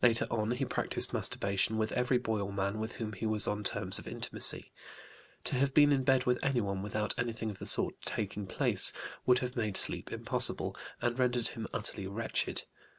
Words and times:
Later 0.00 0.26
on 0.30 0.52
he 0.52 0.64
practised 0.64 1.12
masturbation 1.12 1.76
with 1.76 1.92
every 1.92 2.16
boy 2.16 2.40
or 2.40 2.50
man 2.54 2.78
with 2.78 2.92
whom 2.92 3.12
he 3.12 3.26
was 3.26 3.46
on 3.46 3.62
terms 3.62 3.98
of 3.98 4.08
intimacy; 4.08 4.72
to 5.44 5.56
have 5.56 5.74
been 5.74 5.92
in 5.92 6.04
bed 6.04 6.24
with 6.24 6.42
anyone 6.42 6.80
without 6.82 7.12
anything 7.18 7.50
of 7.50 7.58
the 7.58 7.66
sort 7.66 8.00
taking 8.00 8.46
place 8.46 8.94
would 9.26 9.40
have 9.40 9.56
made 9.56 9.76
sleep 9.76 10.10
impossible, 10.10 10.74
and 11.02 11.18
rendered 11.18 11.48
him 11.48 11.68
utterly 11.74 12.06
wretched. 12.06 12.64